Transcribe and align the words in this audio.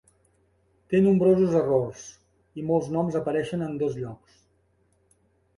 Té 0.93 1.01
nombrosos 1.07 1.53
errors 1.59 2.01
i 2.63 2.65
molts 2.71 2.89
noms 2.97 3.21
apareixen 3.23 3.67
en 3.67 3.79
dos 3.85 4.03
llocs. 4.03 4.41